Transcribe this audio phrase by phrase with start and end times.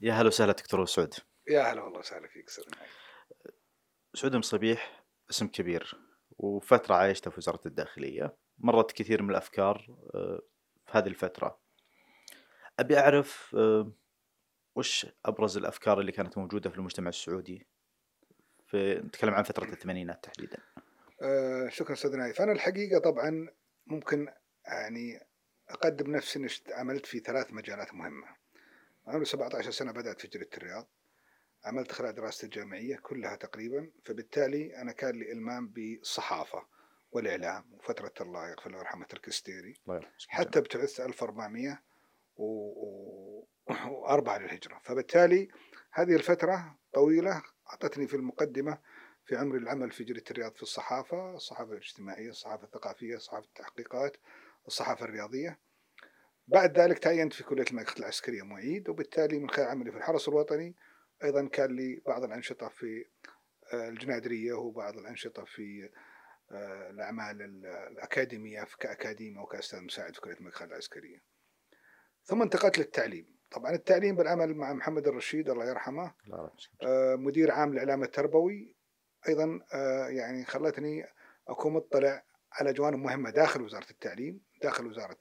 [0.00, 1.14] يا هلا وسهلا دكتور سعود.
[1.48, 2.64] يا هلا والله وسهلا فيك أستاذ
[4.14, 5.94] سعود مصبيح اسم كبير
[6.30, 10.40] وفترة عايشتها في وزارة الداخلية مرت كثير من الأفكار آه،
[10.86, 11.60] في هذه الفترة.
[12.78, 13.92] أبي أعرف آه،
[14.76, 17.66] وش أبرز الأفكار اللي كانت موجودة في المجتمع السعودي؟
[18.66, 20.58] في نتكلم عن فترة الثمانينات تحديدا.
[21.22, 22.40] آه شكرا أستاذ نايف.
[22.40, 23.48] أنا الحقيقة طبعا
[23.86, 24.28] ممكن
[24.66, 25.20] يعني
[25.68, 28.39] أقدم نفسي إني عملت في ثلاث مجالات مهمة.
[29.06, 30.88] عمري 17 سنة بدأت في جريدة الرياض.
[31.64, 36.66] عملت خلال دراستي الجامعية كلها تقريبا فبالتالي أنا كان لي إلمام بالصحافة
[37.12, 39.80] والإعلام وفترة الله يغفر له ويرحمه الكستيري.
[40.28, 41.82] حتى ابتعثت 1400
[42.36, 44.80] وأربعة للهجرة.
[44.84, 45.48] فبالتالي
[45.92, 48.78] هذه الفترة طويلة أعطتني في المقدمة
[49.24, 54.16] في عمر العمل في جريدة الرياض في الصحافة الصحافة الاجتماعية الصحافة الثقافية صحافة التحقيقات
[54.66, 55.58] الصحافة الرياضية.
[56.50, 60.74] بعد ذلك تعينت في كلية الملكة العسكرية معيد وبالتالي من خلال عملي في الحرس الوطني
[61.24, 63.04] أيضا كان لي بعض الأنشطة في
[63.72, 65.90] آه، الجنادرية وبعض الأنشطة في
[66.50, 71.22] آه، الأعمال الأكاديمية كأكاديمي وكأستاذ مساعد في كلية الملكة العسكرية.
[72.24, 73.26] ثم انتقلت للتعليم.
[73.50, 76.14] طبعا التعليم بالعمل مع محمد الرشيد الله يرحمه
[76.82, 78.76] آه، مدير عام الإعلام التربوي.
[79.28, 79.60] أيضا
[80.08, 81.06] يعني خلتني
[81.48, 85.18] أكون مطلع على جوانب مهمة داخل وزارة التعليم داخل وزارة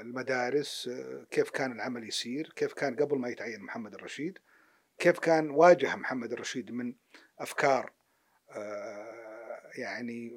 [0.00, 0.90] المدارس
[1.30, 4.38] كيف كان العمل يسير كيف كان قبل ما يتعين محمد الرشيد
[4.98, 6.94] كيف كان واجه محمد الرشيد من
[7.38, 7.92] أفكار
[9.78, 10.32] يعني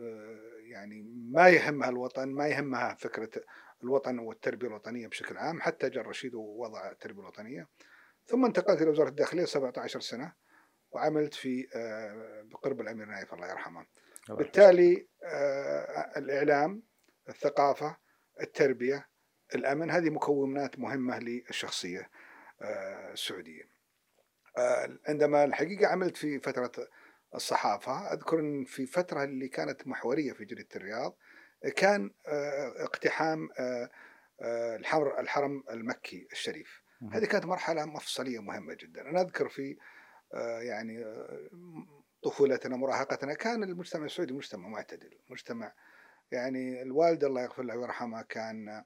[0.70, 3.30] يعني ما يهمها الوطن ما يهمها فكرة
[3.84, 7.68] الوطن والتربية الوطنية بشكل عام حتى جاء الرشيد ووضع التربية الوطنية.
[8.26, 10.34] ثم انتقلت إلى وزارة الداخلية 17 سنة
[10.92, 13.86] وعملت في آه، بقرب الأمير نايف الله يرحمه.
[14.30, 16.84] بالتالي آه، الإعلام
[17.30, 17.98] الثقافة
[18.42, 19.08] التربية
[19.56, 22.10] الأمن هذه مكونات مهمة للشخصية
[22.62, 23.76] آه، السعودية.
[25.08, 26.72] عندما الحقيقة عملت في فترة
[27.36, 31.18] الصحافة أذكر أن في فترة اللي كانت محورية في جريدة الرياض
[31.76, 33.90] كان آه، اقتحام آه،
[34.42, 36.82] آه، الحمر الحرم المكي الشريف.
[37.14, 39.02] هذه كانت مرحلة مفصلية مهمة جدا.
[39.02, 39.78] أنا أذكر في
[40.62, 41.06] يعني
[42.24, 45.74] طفولتنا مراهقتنا كان المجتمع السعودي مجتمع معتدل مجتمع
[46.32, 48.84] يعني الوالد الله يغفر له ويرحمه كان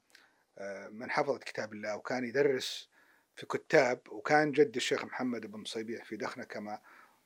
[0.92, 2.90] من حفظة كتاب الله وكان يدرس
[3.36, 6.80] في كتاب وكان جد الشيخ محمد بن صيبيح في دخنة كما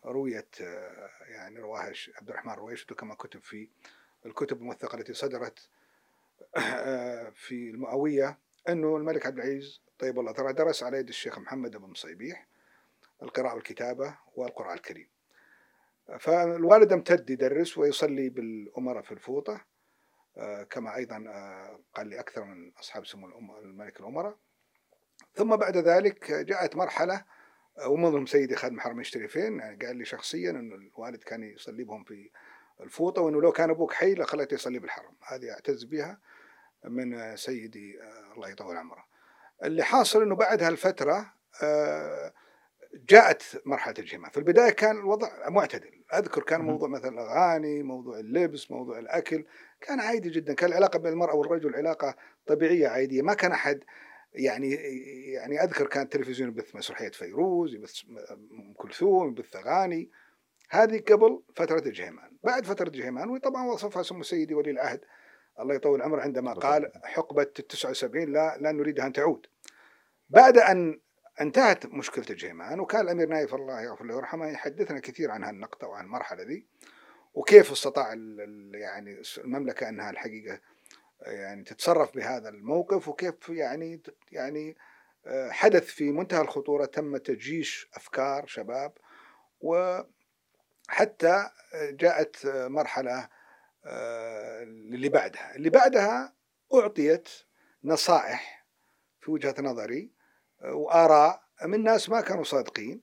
[0.06, 0.60] رويت
[1.22, 3.70] يعني رواها عبد الرحمن رويشد وكما كتب في
[4.26, 5.70] الكتب الموثقة التي صدرت
[7.34, 8.38] في المؤوية
[8.70, 12.48] أنه الملك عبد العزيز طيب الله ترى درس على يد الشيخ محمد بن صيبيح
[13.24, 15.08] القراءة والكتابة والقرآن الكريم.
[16.20, 19.62] فالوالد امتد يدرس ويصلي بالأمراء في الفوطة
[20.70, 21.16] كما أيضا
[21.94, 23.28] قال لي أكثر من أصحاب سمو
[23.60, 24.38] الملك الأمراء.
[25.34, 27.26] ثم بعد ذلك جاءت مرحلة
[27.86, 32.30] ومنهم سيدي خادم حرمين الشريفين يعني قال لي شخصيا أنه الوالد كان يصلي بهم في
[32.82, 35.16] الفوطة وأنه لو كان أبوك حي لخليته يصلي بالحرم.
[35.28, 36.20] هذه أعتز بها
[36.84, 39.06] من سيدي آه، الله يطول عمره.
[39.64, 41.34] اللي حاصل أنه بعد هالفترة
[41.64, 42.34] آه،
[42.94, 44.30] جاءت مرحلة الجماع.
[44.30, 46.03] في البداية كان الوضع معتدل.
[46.20, 49.46] أذكر كان موضوع مثلا الأغاني موضوع اللبس موضوع الأكل
[49.82, 50.54] كان عادي جدا.
[50.54, 52.16] كان العلاقة بين المرأة والرجل علاقة
[52.48, 53.22] طبيعية عادية.
[53.22, 53.84] ما كان أحد
[54.34, 54.72] يعني
[55.34, 58.02] يعني أذكر كان التلفزيون يبث مسرحية فيروز يبث
[58.32, 60.10] أم كلثوم يبث أغاني.
[60.70, 62.32] هذه قبل فترة الجهيمان.
[62.44, 65.02] بعد فترة الجهيمان وطبعا وصفها سمو سيدي ولي العهد.
[65.60, 69.48] الله يطول عمره عندما قال حقبة ال 79 لا لا نريدها أن تعود.
[70.30, 71.00] بعد أن
[71.42, 76.06] انتهت مشكلة الجهيمان وكان الأمير نايف الله يغفر له ويرحمه يحدثنا كثير عن هالنقطة وعن
[76.06, 76.66] المرحلة ذي
[77.34, 78.14] وكيف استطاع
[78.74, 80.60] يعني المملكة أنها الحقيقة
[81.22, 84.02] يعني تتصرف بهذا الموقف وكيف يعني
[84.32, 84.78] يعني
[85.26, 88.94] آه، حدث في منتهى الخطورة تم تجيش أفكار شباب
[89.62, 90.00] و
[90.88, 93.30] حتى جاءت مرحلة
[93.86, 96.34] آه، اللي بعدها اللي بعدها
[96.74, 97.30] أعطيت
[97.84, 98.66] نصائح
[99.22, 100.13] في وجهة نظري
[100.64, 103.02] وآراء من ناس ما كانوا صادقين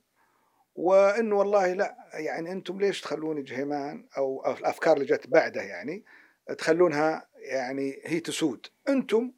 [0.74, 6.04] وإنه والله لا يعني أنتم ليش تخلون جهيمان؟ أو الأفكار اللي جت بعده يعني
[6.58, 8.66] تخلونها يعني هي تسود.
[8.88, 9.32] أنتم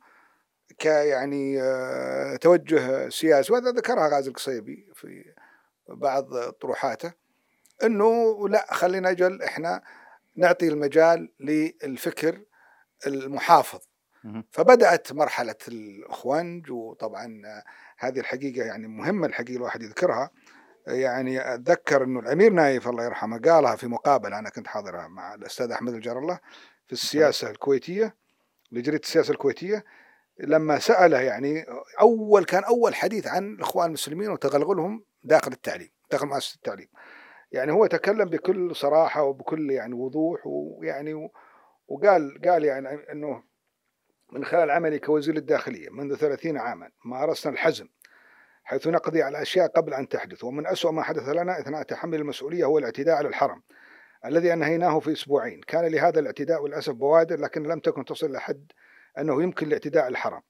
[0.79, 5.35] ك يعني آه، توجه سياسي وهذا ذكرها غازي القصيبي في
[5.89, 7.13] بعض طروحاته
[7.85, 9.83] إنه لا خلينا أجل إحنا
[10.37, 12.43] نعطي المجال للفكر
[13.07, 13.81] المحافظ.
[14.51, 17.43] فبدأت مرحلة الاخوانج وطبعا
[17.99, 20.31] هذه الحقيقة يعني مهمة الحقيقة الواحد يذكرها.
[20.87, 25.71] يعني أتذكر إنه الأمير نايف الله يرحمه قالها في مقابلة أنا كنت حاضرها مع الأستاذ
[25.71, 26.39] أحمد الجار الله
[26.87, 28.17] في السياسة الكويتية
[28.73, 29.85] لجريدة السياسة الكويتية.
[30.41, 31.67] لما سأله يعني
[32.01, 36.89] أول كان أول حديث عن الإخوان المسلمين وتغلغلهم داخل التعليم داخل مؤسسة التعليم.
[37.53, 41.31] يعني هو تكلم بكل صراحة وبكل يعني وضوح ويعني
[41.89, 43.43] وقال قال يعني أنه
[44.33, 47.89] من خلال عملي كوزير الداخلية منذ ثلاثين عاما مارسنا الحزم
[48.65, 50.45] حيث نقضي على أشياء قبل أن تحدث.
[50.45, 53.63] ومن أسوأ ما حدث لنا أثناء تحمل المسؤولية هو الاعتداء على الحرم
[54.25, 55.61] الذي أنهيناه في أسبوعين.
[55.61, 58.73] كان لهذا الاعتداء للأسف بوادر لكن لم تكن تصل لحد
[59.19, 60.41] أنه يمكن الاعتداء على الحرم.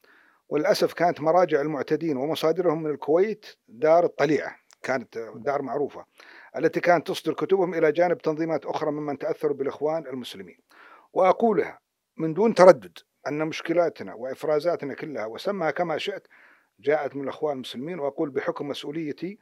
[0.49, 6.05] وللأسف كانت مراجع المعتدين ومصادرهم من الكويت دار الطليعة كانت دار معروفة
[6.57, 10.59] التي كانت تصدر كتبهم إلى جانب تنظيمات أخرى ممن تأثروا بالإخوان المسلمين.
[11.13, 11.79] وأقولها
[12.17, 16.27] من دون تردد أن مشكلاتنا وإفرازاتنا كلها وسمها كما شئت
[16.81, 19.39] جاءت من الإخوان المسلمين وأقول بحكم مسؤوليتي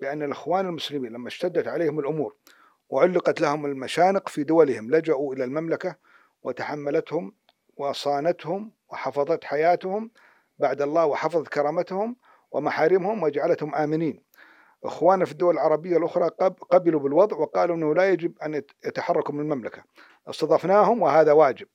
[0.00, 2.36] بأن الإخوان المسلمين لما اشتدت عليهم الأمور
[2.88, 5.96] وعلقت لهم المشانق في دولهم لجأوا إلى المملكة
[6.42, 7.32] وتحملتهم
[7.76, 10.10] وصانتهم وحفظت حياتهم
[10.58, 12.16] بعد الله وحفظت كرامتهم
[12.50, 14.22] ومحارمهم وجعلتهم آمنين.
[14.84, 16.28] إخواننا في الدول العربية الأخرى
[16.70, 18.54] قبلوا بالوضع وقالوا أنه لا يجب أن
[18.84, 19.82] يتحركوا من المملكة.
[20.28, 21.66] استضفناهم وهذا واجب.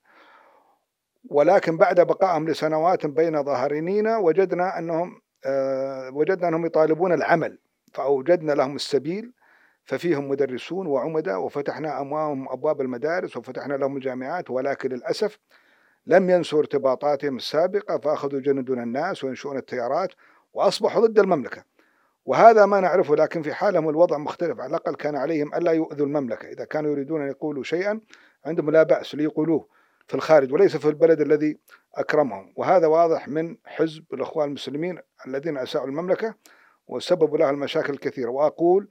[1.25, 7.59] ولكن بعد بقائهم لسنوات بين ظهرانينا وجدنا أنهم آه، وجدنا أنهم يطالبون العمل
[7.93, 9.33] فأوجدنا لهم السبيل
[9.85, 15.39] ففيهم مدرسون وعمداء وفتحنا أمامهم أبواب المدارس وفتحنا لهم الجامعات ولكن للأسف
[16.05, 20.09] لم ينسوا ارتباطاتهم السابقة فأخذوا يجندون الناس وينشؤون التيارات
[20.53, 21.63] وأصبحوا ضد المملكة.
[22.25, 24.59] وهذا ما نعرفه لكن في حالهم الوضع مختلف.
[24.59, 26.47] على الأقل كان عليهم ألا يؤذوا المملكة.
[26.47, 28.01] إذا كانوا يريدون أن يقولوا شيئا
[28.45, 29.67] عندهم لا بأس ليقولوه.
[30.09, 31.57] في الخارج وليس في البلد الذي
[31.95, 32.53] أكرمهم.
[32.55, 36.35] وهذا واضح من حزب الأخوان المسلمين الذين أساءوا المملكة
[36.87, 38.29] وسببوا لها المشاكل الكثيرة.
[38.29, 38.87] وأقول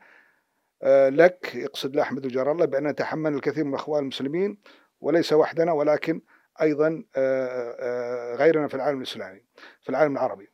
[0.82, 4.59] آه، لك يقصد لأحمد وجار الله بأن نتحمل الكثير من الأخوان المسلمين
[5.00, 6.20] وليس وحدنا ولكن
[6.62, 9.43] أيضا آه، آه، غيرنا في العالم الإسلامي
[9.82, 10.49] في العالم العربي.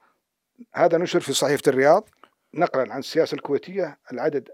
[0.75, 2.09] هذا نشر في صحيفة الرياض
[2.55, 4.49] نقلا عن السياسة الكويتية العدد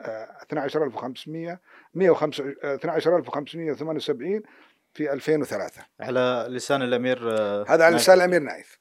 [0.00, 1.60] 12500
[1.96, 4.42] 12578
[4.94, 7.18] في 2003 على لسان الأمير
[7.68, 8.78] هذا على لسان الأمير نايف.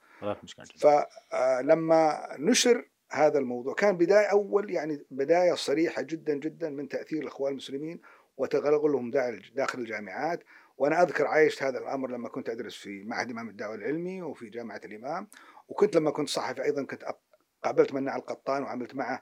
[0.79, 7.51] فلما نشر هذا الموضوع كان بداية أول يعني بداية صريحة جدا جدا من تأثير الإخوان
[7.51, 8.01] المسلمين
[8.37, 9.11] وتغلغلهم
[9.55, 10.43] داخل الجامعات.
[10.77, 14.81] وأنا أذكر عايشت هذا الأمر لما كنت أدرس في معهد إمام الدعوة العلمي وفي جامعة
[14.85, 15.27] الإمام.
[15.67, 17.05] وكنت لما كنت صحفي أيضا كنت
[17.63, 19.21] قابلت منع القطان وعملت معه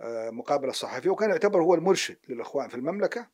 [0.00, 1.10] آه، مقابلة صحفية.
[1.10, 3.26] وكان يعتبر هو المرشد للإخوان في المملكة.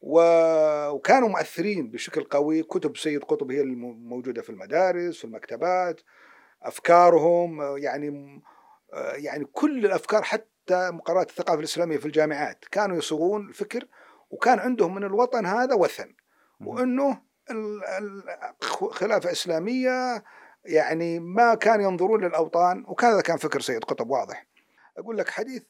[0.00, 2.62] وكانوا مؤثرين بشكل قوي.
[2.62, 6.00] كتب سيد قطب هي الموجودة في المدارس في المكتبات.
[6.62, 8.40] أفكارهم يعني
[8.92, 12.64] آه، يعني كل الأفكار حتى مقررات الثقافة الإسلامية في الجامعات.
[12.70, 13.88] كانوا يصوغون الفكر
[14.30, 16.14] وكان عندهم من الوطن هذا وثن.
[16.60, 17.22] وإنه
[18.90, 20.24] خلافة إسلامية
[20.64, 22.84] يعني ما كان ينظرون للأوطان.
[22.88, 24.46] وكذا كان فكر سيد قطب واضح.
[24.98, 25.62] أقول لك حديث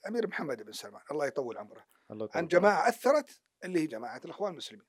[0.00, 1.84] الأمير محمد بن سلمان الله يطول عمره.
[2.10, 4.84] الله عن جماعة أثرت اللي هي جماعة الإخوان المسلمين.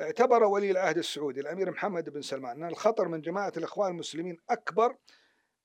[0.00, 4.96] اعتبر ولي العهد السعودي الأمير محمد بن سلمان أن الخطر من جماعة الإخوان المسلمين أكبر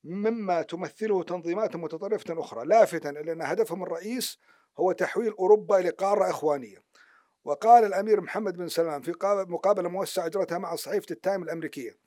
[0.03, 4.39] مما تمثله تنظيمات متطرفة أخرى لافتا إلى أن هدفهم الرئيس
[4.79, 6.77] هو تحويل أوروبا لقارة إخوانية.
[7.43, 9.13] وقال الأمير محمد بن سلمان في
[9.47, 11.97] مقابلة موسعة أجرتها مع صحيفة التايم الأمريكية.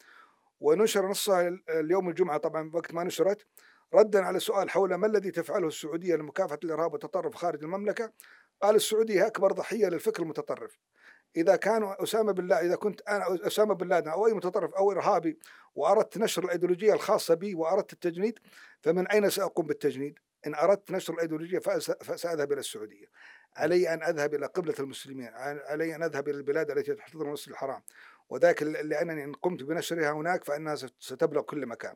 [0.60, 3.46] ونشر نصها اليوم الجمعة طبعا وقت ما نشرت
[3.94, 8.12] ردا على سؤال حول ما الذي تفعله السعودية لمكافحة الإرهاب والتطرف خارج المملكة؟
[8.62, 10.78] قال السعودية أكبر ضحية للفكر المتطرف
[11.36, 14.92] إذا كان أسامة بن لادن إذا كنت أنا أسامة بن لادن أو أي متطرف أو
[14.92, 15.38] ارهابي
[15.74, 18.38] وأردت نشر الأيديولوجية الخاصة بي وأردت التجنيد
[18.80, 21.58] فمن أين سأقوم بالتجنيد؟ إن أردت نشر الأيديولوجية
[22.02, 23.06] فسأذهب إلى السعودية.
[23.56, 25.28] علي أن أذهب إلى قبلة المسلمين،
[25.68, 27.82] علي أن أذهب إلى البلاد التي تحتضن المسجد الحرام.
[28.28, 31.94] وذاك لأنني إن قمت بنشرها هناك فإنها ستبلغ كل مكان.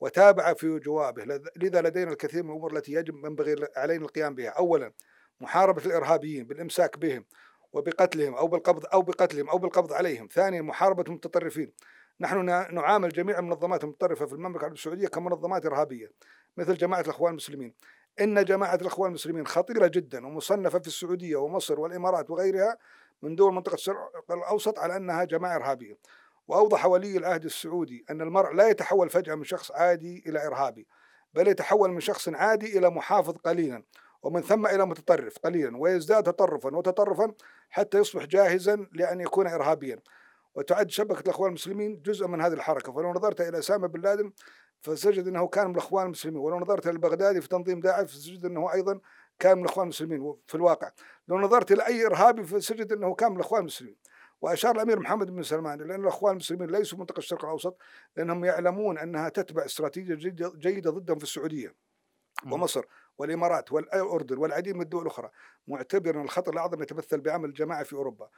[0.00, 4.92] وتابع في جوابه لذا لدينا الكثير من الأمور التي يجب ينبغي علينا القيام بها، اولا
[5.44, 7.24] محاربة الإرهابيين بالإمساك بهم
[7.72, 10.28] وبقتلهم أو بالقبض أو بقتلهم أو بالقبض عليهم.
[10.32, 11.72] ثانيا محاربة المتطرفين.
[12.20, 16.12] نحن نعامل جميع المنظمات المتطرفة في المملكة العربية السعودية كمنظمات إرهابية
[16.56, 17.74] مثل جماعة الأخوان المسلمين.
[18.20, 22.78] إن جماعة الأخوان المسلمين خطيرة جدا ومصنفة في السعودية ومصر والإمارات وغيرها
[23.22, 25.98] من دول منطقة الشرق الأوسط على أنها جماعة إرهابية.
[26.48, 30.86] وأوضح ولي العهد السعودي أن المرء لا يتحول فجأة من شخص عادي إلى إرهابي
[31.34, 33.82] بل يتحول من شخص عادي إلى محافظ قليلا.
[34.24, 37.32] ومن ثم إلى متطرف قليلا ويزداد تطرفا وتطرفا
[37.70, 39.98] حتى يصبح جاهزا لأن يكون إرهابيا.
[40.54, 42.92] وتعد شبكة الأخوان المسلمين جزء من هذه الحركة.
[42.92, 44.32] فلو نظرت إلى أسامة بن لادن
[44.80, 46.38] فسجد أنه كان من الأخوان المسلمين.
[46.38, 49.00] ولو نظرت إلى البغدادي في تنظيم داعش فسجد أنه أيضا
[49.38, 50.90] كان من الأخوان المسلمين في الواقع.
[51.28, 53.96] لو نظرت إلى أي إرهابي فسجد أنه كان من الأخوان المسلمين.
[54.40, 57.76] وأشار الأمير محمد بن سلمان لأن الأخوان المسلمين ليسوا منطقة الشرق الأوسط
[58.16, 60.14] لأنهم يعلمون أنها تتبع استراتيجية
[60.56, 61.74] جيدة ضدهم في السعودية.
[62.52, 62.84] ومصر.
[63.18, 65.30] والإمارات والأردن والعديد من الدول الأخرى
[65.68, 68.28] معتبرا الخطر الأعظم يتمثل بعمل الجماعة في أوروبا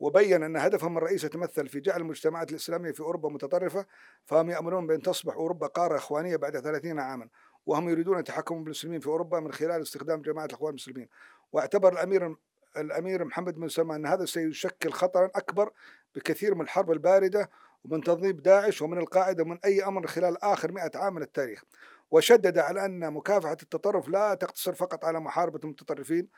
[0.00, 3.86] وبين أن هدفهم الرئيسي يتمثل في جعل المجتمعات الإسلامية في أوروبا متطرفة
[4.24, 7.28] فهم ياملون بأن تصبح أوروبا قارة إخوانية بعد 30 عاما
[7.66, 11.08] وهم يريدون التحكم بالمسلمين في أوروبا من خلال استخدام جماعة الإخوان المسلمين.
[11.52, 12.36] واعتبر الأمير
[12.76, 15.70] الأمير محمد بن سلمان أن هذا سيشكل خطرا أكبر
[16.14, 17.50] بكثير من الحرب الباردة
[17.84, 21.62] ومن تنظيم داعش ومن القاعدة ومن أي أمر خلال آخر 100 عام من التاريخ.
[22.10, 26.28] وشدد على أن مكافحة التطرف لا تقتصر فقط على محاربة المتطرفين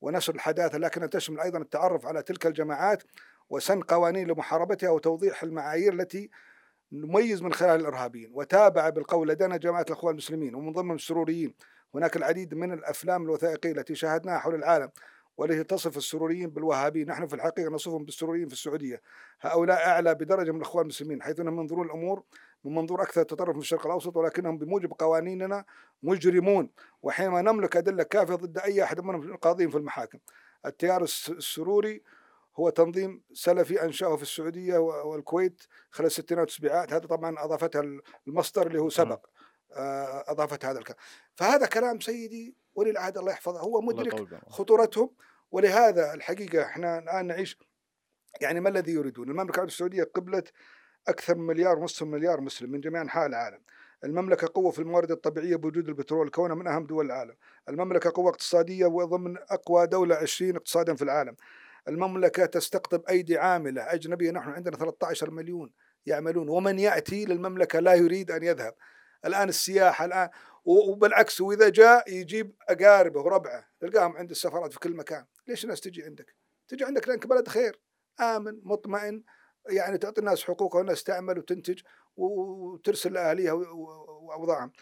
[0.00, 3.02] ونشر الحداثة لكنها تشمل أيضا التعرف على تلك الجماعات
[3.50, 6.30] وسن قوانين لمحاربتها وتوضيح المعايير التي
[6.92, 8.30] نميز من خلال الإرهابيين.
[8.32, 11.54] وتابع بالقول لدينا جماعة الإخوان المسلمين ومن ضمنهم السروريين.
[11.94, 14.90] هناك العديد من الأفلام الوثائقية التي شاهدناها حول العالم
[15.36, 17.08] والتي تصف السروريين بالوهابيين.
[17.08, 19.02] نحن في الحقيقة نصفهم بالسروريين في السعودية.
[19.40, 22.22] هؤلاء أعلى بدرجة من الإخوان المسلمين حيث انهم ينظرون الأمور
[22.64, 25.64] من منظور أكثر تطرف من الشرق الأوسط ولكنهم بموجب قوانيننا
[26.02, 26.70] مجرمون.
[27.02, 30.18] وحينما نملك أدلة كافية ضد أي أحد منهم القاضين في المحاكم
[30.66, 32.02] التيار الس- السروري
[32.56, 37.82] هو تنظيم سلفي أنشأه في السعودية و- والكويت خلال الستينات والسبعينات هذا طبعا أضافتها
[38.28, 39.26] المصدر اللي هو سبق.
[39.72, 40.98] آه، اضافت هذا الكلام.
[41.34, 43.60] فهذا كلام سيدي ولي العهد الله يحفظه.
[43.60, 44.10] هو مدرك.
[44.48, 45.10] خطورتهم.
[45.50, 47.58] ولهذا الحقيقة إحنا الآن نعيش
[48.40, 50.42] يعني ما الذي يريدون؟ المملكة العربيه السعودية قبله
[51.08, 53.60] أكثر من مليار ونصف مليار مسلم من جميع أنحاء العالم.
[54.04, 57.34] المملكة قوة في الموارد الطبيعية بوجود البترول كونها من أهم دول العالم.
[57.68, 61.36] المملكة قوة اقتصادية وضمن أقوى دولة 20 اقتصادا في العالم.
[61.88, 65.70] المملكة تستقطب أيدي عاملة أجنبية نحن عندنا 13 مليون
[66.06, 68.74] يعملون ومن يأتي للمملكة لا يريد أن يذهب.
[69.24, 70.28] الآن السياحة الآن
[70.64, 75.80] و- وبالعكس وإذا جاء يجيب أقاربه وربعه تلقاهم عند السفارات في كل مكان، ليش الناس
[75.80, 76.34] تجي عندك؟
[76.68, 77.80] تجي عندك لأنك بلد خير
[78.20, 79.22] آمن مطمئن
[79.68, 81.80] يعني تعطي الناس حقوقها والناس تعمل وتنتج
[82.16, 83.16] وترسل
[83.50, 84.72] و- وأوضاعهم.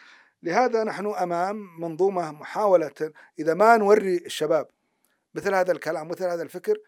[0.43, 4.69] لهذا نحن أمام منظومة محاولة إذا ما نوري الشباب
[5.35, 6.79] مثل هذا الكلام مثل هذا الفكر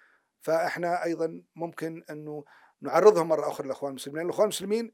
[0.40, 2.44] فإحنا أيضا ممكن أنه
[2.80, 4.92] نعرضهم مرة أخرى للإخوان المسلمين، لأن الإخوان المسلمين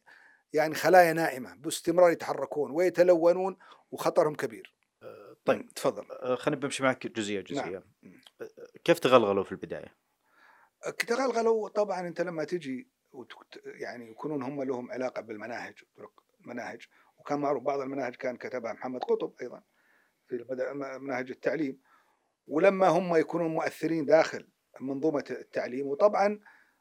[0.53, 3.57] يعني خلايا نائمه باستمرار يتحركون ويتلونون
[3.91, 4.75] وخطرهم كبير.
[5.45, 6.05] طيب تفضل.
[6.11, 8.21] آه، خلينا بمشي معك جزئية جزئية نعم.
[8.41, 8.49] آه،
[8.85, 9.95] كيف تغلغلوا في البداية؟
[11.07, 15.75] تغلغلوا طبعا أنت لما تجي وت- يعني يكونون هم لهم علاقة بالمناهج
[16.41, 16.87] المناهج
[17.19, 19.63] وكان معروف بعض المناهج كان كتبها محمد قطب أيضا
[20.27, 21.81] في المد- مناهج التعليم.
[22.47, 24.49] ولما هم يكونون مؤثرين داخل
[24.81, 26.41] منظومة التعليم وطبعا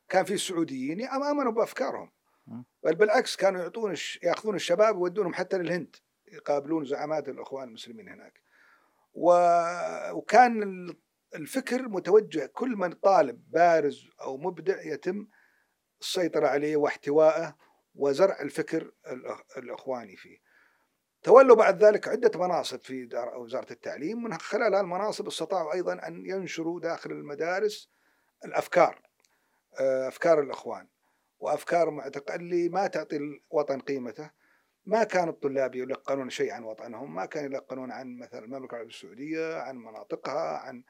[0.10, 2.12] كان في سعوديين آمنوا بأفكارهم.
[2.84, 5.96] بل بالعكس كانوا يعطون يأخذون الشباب ويودونهم حتى للهند
[6.28, 8.42] يقابلون زعامات الإخوان المسلمين هناك.
[9.14, 9.32] و...
[10.12, 10.64] وكان
[11.36, 15.28] الفكر متوجه كل من طالب بارز أو مبدع يتم
[16.02, 17.56] السيطرة عليه واحتوائه
[17.96, 18.92] وزرع الفكر
[19.58, 20.38] الأخواني فيه.
[21.24, 26.80] تولوا بعد ذلك عدة مناصب في وزارة التعليم من خلال هالمناصب استطاعوا أيضا أن ينشروا
[26.80, 27.90] داخل المدارس
[28.46, 29.02] الأفكار
[29.80, 30.88] آه، أفكار الأخوان
[31.40, 34.32] وأفكار معتقد اللي ما تعطي الوطن قيمته
[34.86, 39.56] ما كان الطلاب يلقنون شيء عن وطنهم ما كانوا يلقنون عن مثلا المملكة العربيه السعودية
[39.56, 40.84] عن مناطقها عن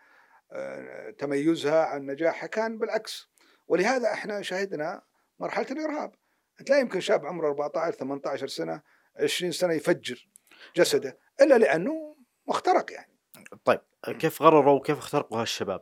[1.17, 3.29] تميزها عن نجاحها كان بالعكس
[3.67, 5.01] ولهذا إحنا شهدنا
[5.39, 6.15] مرحلة الإرهاب
[6.59, 8.81] أنت لا يمكن شاب عمره 14 18 سنة
[9.15, 10.29] 20 سنة يفجر
[10.75, 12.15] جسده إلا لأنه
[12.47, 13.19] مخترق يعني
[13.65, 13.81] طيب
[14.19, 15.81] كيف غرروا وكيف اخترقوا هالشباب؟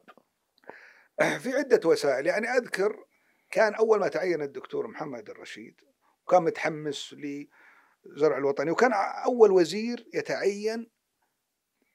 [1.44, 3.06] في عدة وسائل يعني أذكر
[3.52, 5.82] كان أول ما تعين الدكتور محمد الرشيد
[6.26, 8.92] وكان متحمس لزرع الوطني وكان
[9.26, 10.90] أول وزير يتعين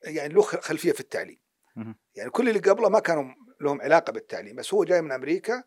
[0.05, 1.42] يعني له خلفية في التعليم.
[2.15, 5.65] يعني كل اللي قبله ما كانوا لهم علاقة بالتعليم بس هو جاي من أمريكا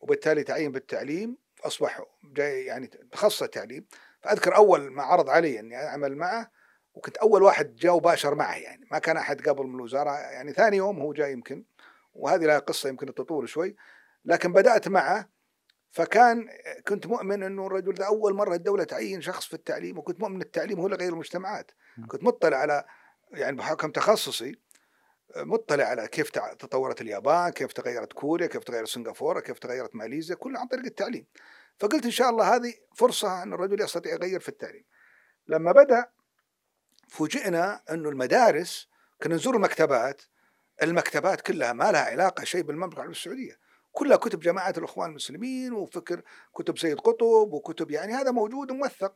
[0.00, 3.86] وبالتالي تعين بالتعليم أصبح جاي يعني تخصص تعليم
[4.22, 6.50] فأذكر أول ما عرض علي أني أعمل معه
[6.94, 8.86] وكنت أول واحد جاء وباشر معه يعني.
[8.90, 11.64] ما كان أحد قبل من الوزارة يعني ثاني يوم هو جاي يمكن
[12.14, 13.76] وهذه لها قصة يمكن تطول شوي.
[14.24, 15.28] لكن بدأت معه
[15.90, 16.48] فكان
[16.88, 20.80] كنت مؤمن إنه الرجل ذا أول مرة الدولة تعين شخص في التعليم وكنت مؤمن التعليم
[20.80, 21.70] هو اللي غير المجتمعات.
[22.08, 22.84] كنت مطلع على
[23.30, 24.60] يعني بحكم تخصصي
[25.36, 30.60] مطلع على كيف تطورت اليابان كيف تغيرت كوريا كيف تغيرت سنغافورة كيف تغيرت ماليزيا كله
[30.60, 31.26] عن طريق التعليم.
[31.78, 34.84] فقلت إن شاء الله هذه فرصة أن الرجل يستطيع يغير في التعليم.
[35.46, 36.06] لما بدأ
[37.08, 38.88] فوجئنا انه المدارس
[39.22, 40.22] كنا نزور المكتبات
[40.82, 43.58] المكتبات كلها ما لها علاقة شيء بالمملكة العربية السعودية.
[43.92, 46.22] كلها كتب جماعة الإخوان المسلمين وفكر
[46.54, 49.14] كتب سيد قطب وكتب يعني هذا موجود وموثق.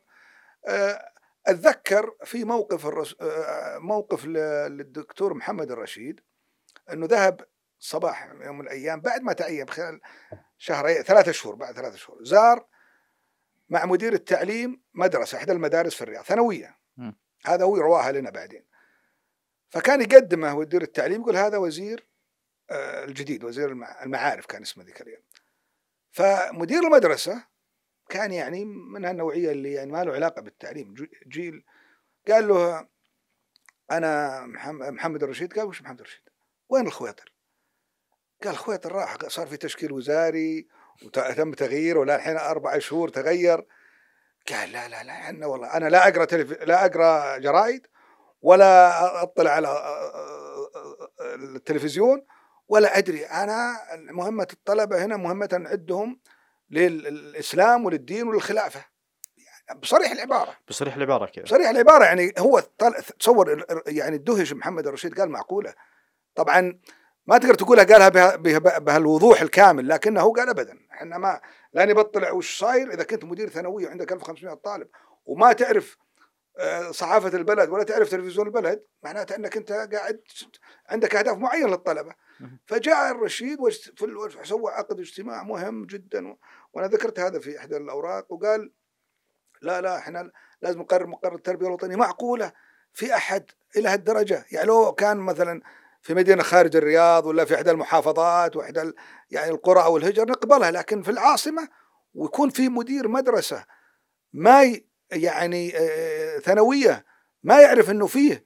[0.67, 1.11] آه،
[1.47, 3.15] أتذكر في موقف الرس...
[3.77, 6.19] موقف للدكتور محمد الرشيد
[6.93, 7.45] إنه ذهب
[7.79, 9.99] صباح يوم من الأيام بعد ما تعين خلال
[10.57, 12.67] شهرين ثلاثة شهور بعد ثلاثة شهور زار
[13.69, 16.77] مع مدير التعليم مدرسة إحدى المدارس في الرياض ثانوية.
[16.97, 17.11] م.
[17.45, 18.65] هذا هو رواها لنا بعدين.
[19.69, 22.07] فكان يقدمه مدير التعليم يقول هذا وزير
[22.71, 25.23] الجديد وزير المع- المعارف كان اسمه ذيك الأيام.
[26.11, 27.43] فمدير المدرسة
[28.11, 30.93] كان يعني من هالنوعية اللي يعني ما له علاقة بالتعليم
[31.27, 31.63] جيل
[32.27, 32.87] قال له
[34.45, 36.21] محم- محمد الرشيد قال وش محمد الرشيد؟
[36.69, 37.33] وين الخويطر؟
[38.43, 40.67] قال الخويطر راح صار في تشكيل وزاري
[41.05, 43.65] وتم تغييره ولا الحين أربع شهور تغير
[44.49, 46.51] قال لا لا لا عنا والله أنا لا أقرأ تلف...
[46.63, 47.87] لا أقرأ جرايد
[48.41, 49.67] ولا أطلع على
[51.35, 52.25] التلفزيون
[52.67, 56.19] ولا أدري أنا مهمة الطلبة هنا مهمة نعدهم
[56.71, 58.85] للإسلام وللدين وللخلافة.
[59.37, 60.55] يعني بصريح العبارة.
[60.69, 62.63] بصريح العبارة كذا بصريح العبارة يعني هو.
[63.19, 65.73] تصور يعني دهش محمد الرشيد قال معقولة.
[66.35, 66.79] طبعا
[67.27, 70.77] ما تقدر تقولها قالها بها بها بهالوضوح الكامل لكنه قال ابدا.
[70.91, 71.41] إحنا ما
[71.73, 74.87] لا نبطلع وش صاير إذا كنت مدير ثانويه وعندك 1500 طالب
[75.25, 75.97] وما تعرف
[76.59, 80.21] آه، صحافة البلد ولا تعرف تلفزيون البلد معناته إنك أنت قاعد
[80.89, 82.13] عندك أهداف معينة للطلبة.
[82.39, 82.59] مهم.
[82.65, 86.37] فجاء الرشيد واجت- في ال- سوى عقد اجتماع مهم جدا
[86.73, 88.71] وأنا ذكرت هذا في إحدى الأوراق وقال
[89.61, 91.95] لا لا إحنا لازم نقرر مقرر التربية الوطنية.
[91.95, 92.51] معقولة؟
[92.93, 95.61] في أحد؟ إلى هالدرجة؟ يعني لو كان مثلا
[96.01, 98.91] في مدينة خارج الرياض ولا في إحدى المحافظات وإحدى
[99.31, 100.71] يعني القرى أو الهجر نقبلها.
[100.71, 101.67] لكن في العاصمة
[102.13, 103.65] ويكون في مدير مدرسة
[104.33, 104.79] ما
[105.11, 105.71] يعني
[106.43, 107.05] ثانوية
[107.43, 108.43] ما يعرف إنه فيه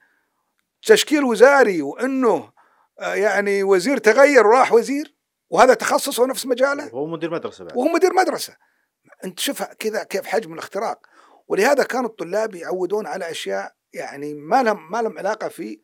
[0.82, 2.51] تشكيل وزاري وإنه
[3.00, 5.15] يعني وزير تغير وراح وزير
[5.50, 7.78] وهذا تخصصه نفس مجاله؟ هو مدير مدرسة بعد.
[7.78, 8.56] وهو مدير مدرسة.
[9.24, 11.06] انت شوف كذا كيف حجم الاختراق.
[11.48, 15.82] ولهذا كان الطلاب يعودون على أشياء يعني ما لهم ما لهم علاقة في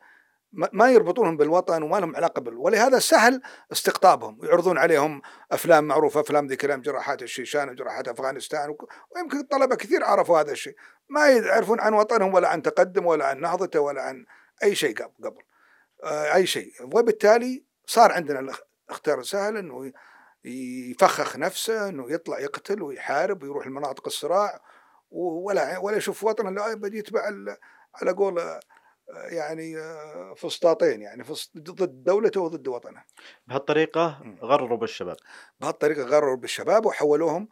[0.52, 3.42] ما يربطونهم بالوطن وما لهم علاقة بال ولهذا سهل
[3.72, 4.38] استقطابهم.
[4.40, 10.04] ويعرضون عليهم أفلام معروفة أفلام ذي كلام جراحات الشيشان وجراحات أفغانستان وك- ويمكن الطلبة كثير
[10.04, 10.74] عرفوا هذا الشيء.
[11.08, 14.24] ما يعرفون عن وطنهم ولا عن تقدم ولا عن نهضته ولا عن
[14.62, 15.42] أي شيء قبل قبل.
[16.04, 16.72] آه، أي شيء.
[16.82, 18.52] وبالتالي صار عندنا
[18.92, 19.92] الاختيار سهل إنه
[20.90, 24.60] يفخخ نفسه إنه يطلع يقتل ويحارب ويروح لمناطق الصراع
[25.10, 27.20] ولا ولا يشوف وطنه إلا بدي يتبع
[27.94, 28.60] على قول آه،
[29.14, 33.04] يعني آه، فسطاطين يعني فسط ضد دولته وضد وطنه.
[33.46, 34.36] بهالطريقة.
[34.42, 35.16] غرروا بالشباب.
[35.60, 37.48] بهالطريقة غرروا بالشباب وحولوهم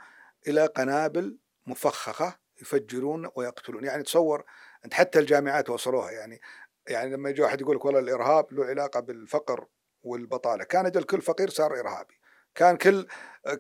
[0.49, 3.85] إلى قنابل مفخخة يفجرون ويقتلون.
[3.85, 4.45] يعني تصور
[4.85, 6.41] أنت حتى الجامعات وصلوها يعني
[6.89, 9.67] يعني لما يجي واحد يقول لك والله الإرهاب له علاقة بالفقر
[10.03, 10.65] والبطالة.
[10.65, 12.21] كان أجل كل فقير صار إرهابي.
[12.55, 13.07] كان كل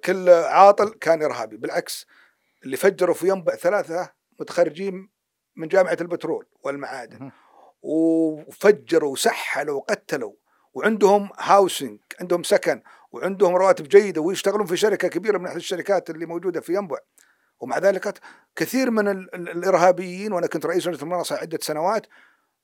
[0.04, 1.56] كل عاطل كان إرهابي.
[1.56, 2.06] بالعكس
[2.64, 5.10] اللي فجروا في ينبع ثلاثة متخرجين
[5.56, 7.30] من جامعة البترول والمعادن.
[7.82, 10.32] وفجروا وسحلوا وقتلوا.
[10.74, 16.26] وعندهم هاوسنج عندهم سكن وعندهم رواتب جيدة ويشتغلون في شركة كبيرة من أحد الشركات اللي
[16.26, 16.98] موجودة في ينبع
[17.60, 18.18] ومع ذلك
[18.56, 22.06] كثير من ال- ال- الإرهابيين وأنا كنت رئيس لجنه المناصه عدة سنوات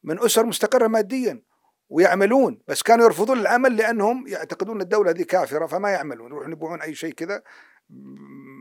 [0.03, 1.43] من أسر مستقرة ماديا.
[1.89, 6.95] ويعملون بس كانوا يرفضون العمل لأنهم يعتقدون الدولة هذه كافرة فما يعملون يروحون يبيعون أي
[6.95, 7.43] شيء كذا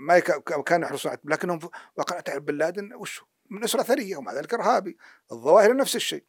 [0.08, 0.20] ما.
[0.66, 1.60] كانوا يحرصون لكنهم
[1.98, 4.98] وقع تعرف بن لادن وش من أسرة ثرية ومع ذلك إرهابي
[5.32, 6.24] الظواهر نفس الشيء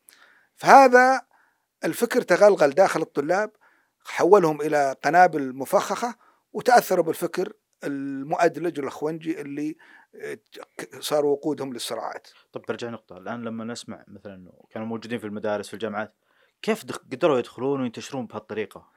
[0.55, 1.23] فهذا
[1.85, 3.51] الفكر تغلغل داخل الطلاب
[4.05, 6.15] حولهم إلى قنابل مفخخة
[6.53, 7.53] وتأثروا بالفكر
[7.85, 9.77] المؤدلج والاخونجي اللي
[11.01, 12.29] صاروا وقودهم للصراعات.
[12.53, 16.15] طب برجع نقطه الآن لما نسمع مثلا كانوا موجودين في المدارس في الجامعات
[16.67, 18.91] كيف دخ- قدروا يدخلون وينتشرون بهالطريقة؟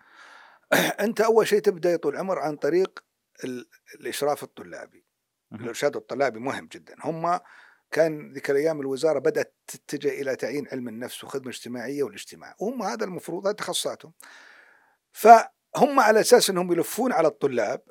[1.06, 3.00] أنت أول شيء تبدأ يا طول العمر عن طريق
[3.44, 5.06] ال- الإشراف الطلابي.
[5.54, 7.40] الإرشاد الطلابي مهم جدا، هم
[7.92, 13.06] كان ذيك الأيام الوزارة بدأت تتجه إلى تعيين علم النفس وخدمة اجتماعية والاجتماع، وهم هذا
[13.06, 14.14] المفروض هذه تخصصاتهم.
[15.12, 17.82] فهم على أساس إنهم يلفون على الطلاب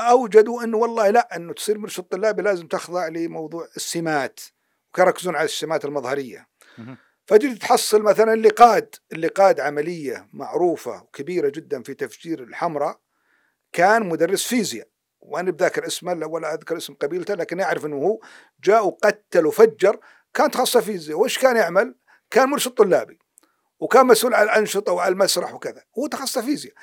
[0.00, 4.40] أوجدوا إنه والله لا إنه تصير مرشد طلابي لازم تخضع لموضوع السمات
[4.90, 6.46] وكانوا يركزون على السمات المظهرية.
[7.26, 13.00] فتجي تحصل مثلا اللي قاد اللي قاد عملية معروفة وكبيرة جدا في تفجير الحمراء.
[13.72, 14.88] كان مدرس فيزياء.
[15.20, 18.18] وأنا بذاكر اسمه لا- ولا أذكر اسم قبيلته لكن أعرف إنه هو
[18.64, 19.98] جاء وقتل وفجر.
[20.34, 21.18] كان تخصصه فيزياء.
[21.18, 21.94] وش كان يعمل؟
[22.30, 23.18] كان مرشد طلابي.
[23.80, 25.82] وكان مسؤول عن الأنشطة وعلى المسرح وكذا.
[25.98, 26.74] هو تخصصه فيزياء.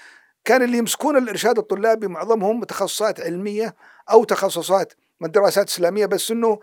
[0.46, 3.76] كان اللي يمسكون الإرشاد الطلابي معظمهم تخصصات علمية
[4.12, 6.60] أو تخصصات من دراسات إسلامية بس إنه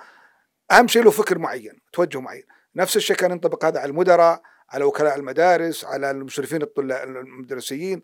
[0.72, 2.42] أهم شيء له فكر معين توجه معين.
[2.76, 8.02] نفس الشيء كان ينطبق هذا على المدراء على وكلاء المدارس على المشرفين الطلاب المدرسيين.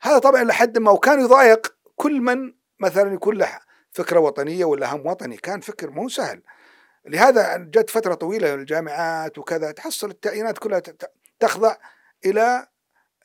[0.00, 3.58] هذا طبعا لحد ما وكان يضايق كل من مثلا يكون له
[3.92, 5.36] فكرة وطنية ولا هم وطني.
[5.36, 6.42] كان فكر مو سهل.
[7.06, 10.82] لهذا جت فترة طويلة الجامعات وكذا تحصل التعيينات كلها
[11.40, 11.76] تخضع
[12.26, 12.66] إلى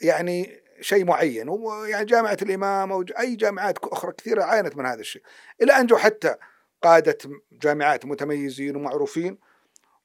[0.01, 1.49] يعني شيء معين.
[1.49, 5.21] ويعني جامعة الإمام أو أي جامعات أخرى كثيرة عانت من هذا الشيء.
[5.61, 6.35] إلى أن جو حتى
[6.81, 7.17] قادة
[7.51, 9.50] جامعات متميزين ومعروفين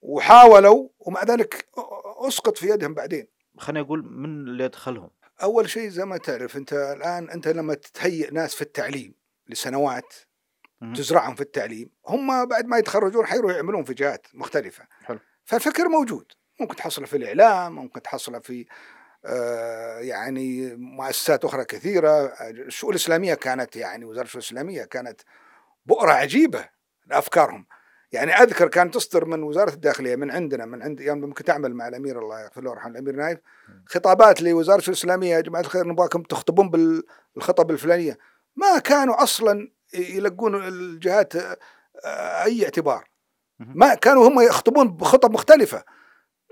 [0.06, 1.68] وحاولوا ومع ذلك
[2.28, 3.26] أسقط في يدهم بعدين.
[3.58, 5.10] خليني أقول من اللي يدخلهم.
[5.42, 9.14] أول شيء زي ما تعرف أنت الآن أنت لما تهيئ ناس في التعليم
[9.48, 10.14] لسنوات.
[10.94, 14.86] تزرعهم في التعليم هم بعد ما يتخرجون حيروحوا يعملون في جهات مختلفة.
[15.04, 15.18] حلو.
[15.44, 16.32] فالفكر موجود.
[16.60, 18.66] ممكن تحصله في الإعلام ممكن تحصله في
[19.24, 22.26] آه، يعني مؤسسات أخرى كثيرة.
[22.40, 25.20] الشؤون الإسلامية كانت يعني وزارة الشؤون الإسلامية كانت
[25.86, 26.68] بؤرة عجيبة
[27.06, 27.66] لأفكارهم.
[28.12, 31.88] يعني أذكر كانت تصدر من وزارة الداخلية من عندنا من عند يوم ممكن تعمل مع
[31.88, 33.38] الأمير الله يغفر له ويرحمه الأمير نايف
[33.86, 38.18] خطابات لوزارة الإسلامية يا جماعة الخير نبغاكم تخطبون بالخطب الفلانية.
[38.56, 43.08] ما كانوا أصلا يلقون الجهات آه، أي اعتبار.
[43.58, 45.84] ما كانوا هم يخطبون بخطب مختلفة.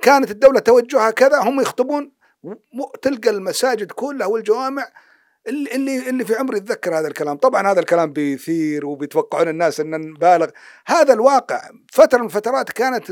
[0.02, 2.12] كانت الدولة توجهها كذا هم يخطبون
[3.02, 4.88] تلقى المساجد كلها والجوامع
[5.48, 7.36] اللي اللي في عمري يتذكر هذا الكلام.
[7.36, 10.48] طبعا هذا الكلام بيثير وبيتوقعون الناس إن نبالغ.
[10.86, 13.10] هذا الواقع فترة من الفترات كانت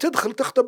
[0.00, 0.66] تدخل تخطب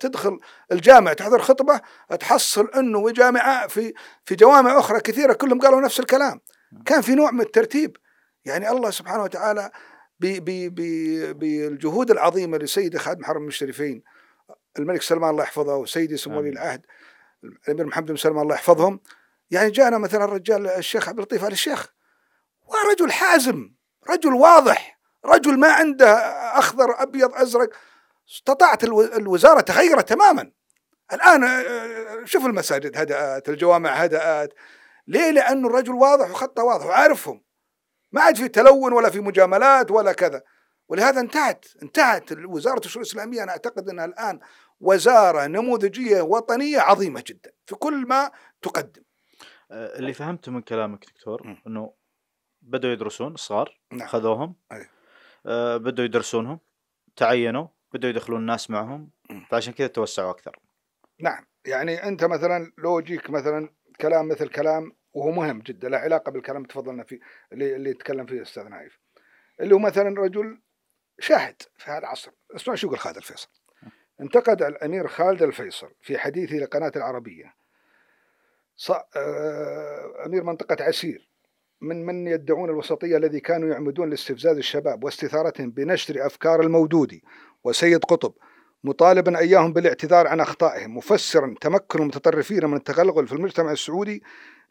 [0.00, 0.38] تدخل
[0.72, 1.80] الجامع تحضر خطبة
[2.20, 3.92] تحصل إنه جامعة في
[4.24, 6.40] في جوامع أخرى كثيرة كلهم قالوا نفس الكلام.
[6.86, 7.96] كان في نوع من الترتيب.
[8.44, 9.70] يعني الله سبحانه وتعالى
[10.20, 14.02] ب- ب- ب- بالجهود العظيمة لسيدي خادم حرم الشريفين
[14.78, 16.48] الملك سلمان الله يحفظه وسيدي سمو ولي.
[16.48, 16.86] العهد.
[17.44, 19.00] الأمير محمد بن سلمان الله يحفظهم.
[19.50, 21.92] يعني جانا مثلا الرجال الشيخ عبد اللطيف آل الشيخ.
[22.66, 23.74] ورجل حازم
[24.10, 26.12] رجل واضح رجل ما عنده
[26.58, 27.68] أخضر أبيض أزرق.
[28.30, 30.52] استطاعت الو- الوزارة تغيرت تماما.
[31.12, 34.54] الآن آه، شوف المساجد هدأت الجوامع هدأت.
[35.06, 37.42] ليه؟ لأنه الرجل واضح وخطة واضح وعارفهم.
[38.12, 40.42] ما عاد في تلون ولا في مجاملات ولا كذا.
[40.88, 43.42] ولهذا انتهت انتهت وزاره الشؤون الإسلامية.
[43.42, 44.40] أنا أعتقد أنها الآن
[44.82, 48.30] وزارة نموذجية وطنية عظيمة جدا في كل ما
[48.62, 49.02] تقدم
[49.70, 51.56] آه، اللي فهمته من كلامك دكتور.
[51.66, 51.92] إنه
[52.62, 54.08] بدأوا يدرسون صغار نعم.
[54.08, 54.86] خذوهم أي.
[55.46, 56.60] آه، بدأوا يدرسونهم
[57.16, 59.10] تعينوا بدأوا يدخلون الناس معهم.
[59.50, 60.58] فعشان كذا توسعوا أكثر
[61.20, 63.68] نعم يعني أنت مثلا لو يجيك مثلا
[64.00, 67.20] كلام مثل كلام وهو مهم جدا له علاقة بالكلام تفضلنا فيه
[67.52, 68.98] اللي اللي يتكلم فيه الاستاذ نايف
[69.60, 70.60] اللي هو مثلا رجل
[71.18, 73.48] شاهد في هذا العصر اسمع شو يقول خالد الفيصل
[74.22, 77.54] انتقد الأمير خالد الفيصل في حديثه لقناة العربية.
[78.76, 78.90] ص...
[78.90, 81.32] آه، أمير منطقة عسير.
[81.82, 87.22] من من يدعون الوسطية الذي كانوا يعمدون لاستفزاز الشباب واستثارتهم بنشر أفكار المودودي
[87.64, 88.32] وسيد قطب
[88.84, 94.22] مطالبا إياهم بالاعتذار عن أخطائهم مفسرا تمكن المتطرفين من التغلغل في المجتمع السعودي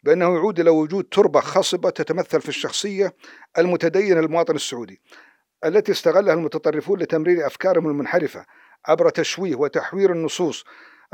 [0.02, 3.14] بأنه يعود إلى وجود تربة خصبة تتمثل في الشخصية
[3.58, 5.00] المتدينه للمواطن السعودي
[5.64, 8.44] التي استغلها المتطرفون لتمرير أفكارهم المنحرفة
[8.86, 10.64] عبر تشويه وتحوير النصوص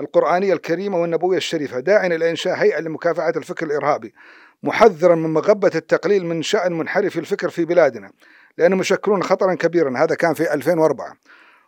[0.01, 1.81] القرآنية الكريمة والنبوية الشريفة.
[1.81, 4.15] داعيا إلى إنشاء هيئة لمكافحة الفكر الإرهابي
[4.63, 8.13] محذرا من مغبة التقليل من شأن منحرف الفكر في بلادنا
[8.59, 9.99] لأنهم يشكلون خطرا كبيرا.
[9.99, 11.17] هذا كان في 2004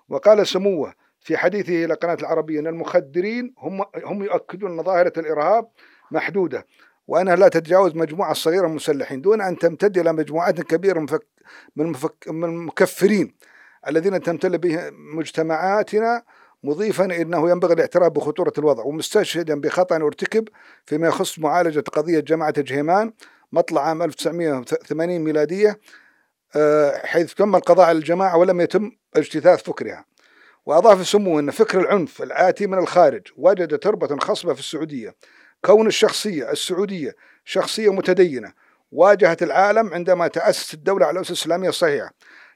[0.09, 5.69] وقال سموه في حديثه إلى قناة العربية أن المخدرين هم هم يؤكدون أن ظاهرة الإرهاب
[6.11, 6.67] محدودة
[7.09, 11.07] وأنها لا تتجاوز مجموعة صغيرة من المسلحين دون أن تمتد إلى مجموعات كبيرة
[11.77, 11.95] من
[12.27, 13.35] من المكفرين
[13.89, 16.23] الذين تمتلئ به مجتمعاتنا
[16.65, 20.49] مضيفا أنه ينبغي الاعتراف بخطورة الوضع ومستشهدا بخطأ أرتكب
[20.87, 23.13] فيما يخص معالجة قضية جماعة جهيمان
[23.53, 25.81] مطلع عام 1980 ميلادية
[26.57, 30.05] آه، حيث تم القضاء على الجماعة ولم يتم اجتثاث فكرها.
[30.67, 35.15] وأضاف سموه أن فكر العنف الآتي من الخارج وجد تربة خصبة في السعودية
[35.65, 38.53] كون الشخصية السعودية شخصية متدينة
[38.93, 42.11] واجهت العالم عندما تأسست الدولة على الاسس الاسلاميه الصحيحه.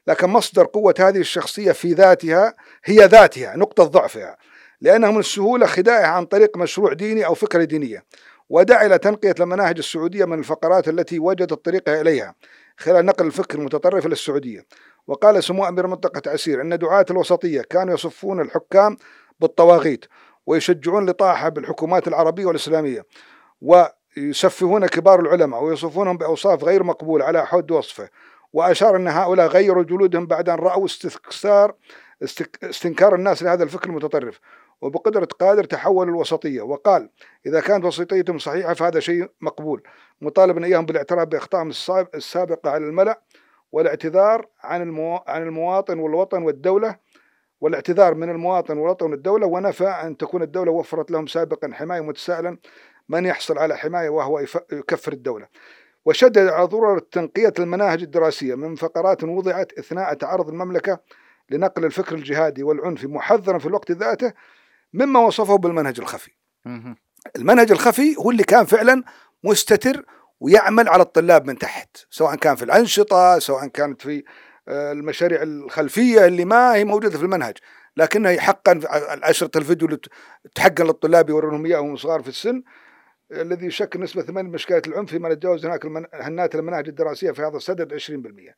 [0.07, 2.53] لكن مصدر قوة هذه الشخصية في ذاتها
[2.85, 4.37] هي ذاتها نقطة ضعفها
[4.81, 8.03] لأنه من السهوله خداعها عن طريق مشروع ديني أو فكرة دينية
[8.49, 12.35] ودعا إلى تنقية المناهج السعودية من الفقرات التي وجدت طريقها إليها
[12.77, 14.65] خلال نقل الفكر المتطرف إلى السعودية.
[15.07, 18.97] وقال سمو أمير منطقه عسير إن دعاة الوسطية كانوا يصفون الحكام
[19.39, 20.05] بالطواغيت
[20.45, 23.05] ويشجعون لطاحة بالحكومات العربية والإسلامية
[23.61, 28.09] ويسفهون كبار العلماء ويصفونهم بأوصاف غير مقبولة على حد وصفه.
[28.55, 31.75] وأشار أن هؤلاء غيروا جلودهم بعد أن رأوا استكثار
[32.23, 34.39] استك- استنكار الناس لهذا الفكر المتطرف
[34.81, 37.09] وبقدرة قادر تحول الوسطية وقال
[37.45, 39.83] إذا كانت وسطيتهم صحيحة فهذا شيء مقبول
[40.21, 43.21] مطالبا إياهم بالاعتراف بأخطائهم الساب- السابقة على الملأ
[43.71, 44.81] والاعتذار عن.
[45.27, 46.95] عن المواطن والوطن والدولة
[47.61, 52.57] والاعتذار من المواطن والوطن والدولة ونفى أن تكون الدولة وفرت لهم سابقا حماية متسائلا
[53.09, 54.39] من يحصل على حماية وهو
[54.71, 55.47] يكفر الدولة
[56.05, 60.99] وشدد على ضرورة تنقية المناهج الدراسية من فقرات وضعت أثناء تعرض المملكة
[61.49, 64.33] لنقل الفكر الجهادي والعنفي محذرا في الوقت ذاته
[64.93, 66.31] مما وصفه بالمنهج الخفي.
[67.35, 69.03] المنهج الخفي هو اللي كان فعلا
[69.43, 70.05] مستتر
[70.39, 74.23] ويعمل على الطلاب من تحت سواء كان في الأنشطة سواء كانت في
[74.67, 77.57] آه، المشاريع الخلفية اللي ما هي موجودة في المنهج
[77.97, 78.71] لكنها حقا
[79.13, 79.99] الأشرطة الفيديو اللي
[80.55, 82.63] تحقن للطلاب يورونهم إياه وهم صغار في السن
[83.31, 87.57] الذي يشكل نسبة 8 من مشكلة العنف فيما نتجاوز هناك هنات المناهج الدراسية في هذا
[87.57, 88.53] الصدد 20%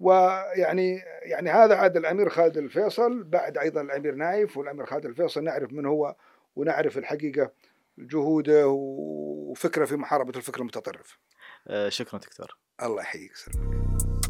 [0.00, 5.72] ويعني يعني هذا عاد الأمير خالد الفيصل بعد أيضا الأمير نايف والأمير خالد الفيصل نعرف
[5.72, 6.16] من هو
[6.56, 7.50] ونعرف الحقيقة
[7.98, 11.18] جهوده وفكره في محاربة الفكر المتطرف.
[11.68, 12.56] آه، شكرا دكتور.
[12.82, 14.21] الله يحييك سلمك